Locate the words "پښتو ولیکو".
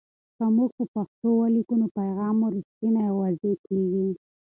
0.93-1.73